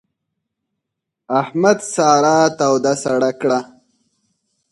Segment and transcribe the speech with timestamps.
[1.41, 3.59] احمد سارا توده سړه کړه.